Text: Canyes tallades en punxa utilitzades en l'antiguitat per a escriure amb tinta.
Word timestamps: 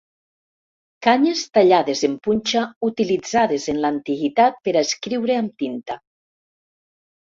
Canyes 1.07 1.43
tallades 1.57 2.01
en 2.09 2.17
punxa 2.29 2.65
utilitzades 2.91 3.71
en 3.77 3.85
l'antiguitat 3.87 4.61
per 4.67 4.77
a 4.79 4.85
escriure 4.91 5.41
amb 5.41 5.59
tinta. 5.67 6.05